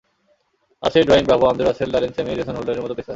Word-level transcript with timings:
আছে 0.83 0.99
Dwayne 1.07 1.25
Bravo, 1.27 1.45
Andre 1.47 1.65
Russell, 1.65 1.89
Darren 1.93 2.11
Sammy, 2.15 2.31
Jason 2.39 2.55
হোল্ডারের 2.57 2.83
মতো 2.83 2.93
পেসার। 2.93 3.09